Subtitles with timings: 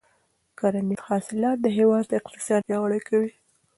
[0.59, 3.31] کرنیز حاصلات د هېواد اقتصاد پیاوړی کوي.